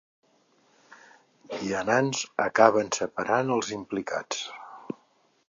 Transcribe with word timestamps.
Vianants 1.59 2.23
acaben 2.47 2.91
separant 3.01 3.53
els 3.59 3.71
implicats. 3.79 4.43